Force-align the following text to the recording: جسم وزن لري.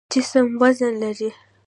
جسم 0.13 0.47
وزن 0.61 0.93
لري. 1.01 1.29